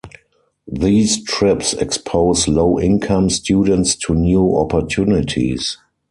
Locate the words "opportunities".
4.57-5.77